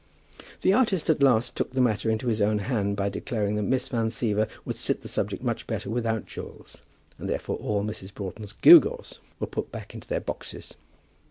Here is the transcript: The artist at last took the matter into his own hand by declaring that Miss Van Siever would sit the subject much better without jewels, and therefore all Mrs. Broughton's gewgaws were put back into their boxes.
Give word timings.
The 0.63 0.73
artist 0.73 1.11
at 1.11 1.21
last 1.21 1.55
took 1.55 1.73
the 1.73 1.79
matter 1.79 2.09
into 2.09 2.25
his 2.25 2.41
own 2.41 2.57
hand 2.57 2.95
by 2.95 3.07
declaring 3.07 3.53
that 3.57 3.61
Miss 3.69 3.87
Van 3.87 4.07
Siever 4.09 4.49
would 4.65 4.75
sit 4.75 5.01
the 5.03 5.07
subject 5.07 5.43
much 5.43 5.67
better 5.67 5.91
without 5.91 6.25
jewels, 6.25 6.77
and 7.19 7.29
therefore 7.29 7.57
all 7.57 7.83
Mrs. 7.83 8.11
Broughton's 8.11 8.53
gewgaws 8.53 9.19
were 9.39 9.45
put 9.45 9.71
back 9.71 9.93
into 9.93 10.07
their 10.07 10.19
boxes. 10.19 10.73